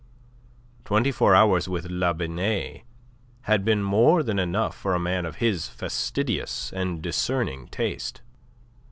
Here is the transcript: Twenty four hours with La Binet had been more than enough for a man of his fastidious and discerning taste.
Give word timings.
Twenty 0.83 1.11
four 1.11 1.35
hours 1.35 1.69
with 1.69 1.85
La 1.91 2.11
Binet 2.11 2.81
had 3.41 3.63
been 3.63 3.83
more 3.83 4.23
than 4.23 4.39
enough 4.39 4.75
for 4.75 4.95
a 4.95 4.99
man 4.99 5.27
of 5.27 5.35
his 5.35 5.67
fastidious 5.67 6.73
and 6.73 7.03
discerning 7.03 7.67
taste. 7.67 8.23